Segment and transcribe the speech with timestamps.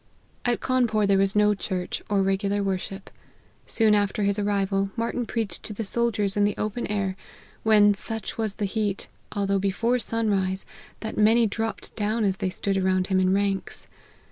[0.45, 3.11] At Cawnpore there was no church, or regular worship.
[3.67, 7.15] Soon after his arrival, Marty n preached to the soldiers in the open air,
[7.61, 10.65] when, such was the heat, although before sunrise,
[11.01, 13.87] that many dropped down as they stood around him in ranks.